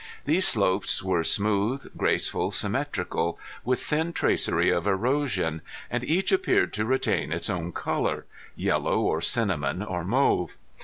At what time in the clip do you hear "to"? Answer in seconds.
6.73-6.85